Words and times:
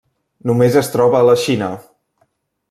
Només 0.51 0.77
es 0.81 0.89
troba 0.95 1.19
a 1.19 1.27
la 1.29 1.37
Xina. 1.43 1.69